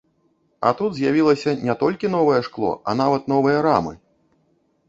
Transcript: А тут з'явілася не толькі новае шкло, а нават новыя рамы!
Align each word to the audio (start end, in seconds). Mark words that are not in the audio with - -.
А 0.69 0.71
тут 0.79 0.95
з'явілася 0.99 1.53
не 1.69 1.75
толькі 1.83 2.11
новае 2.15 2.39
шкло, 2.47 2.73
а 2.89 2.97
нават 3.03 3.31
новыя 3.33 3.59
рамы! 3.67 3.93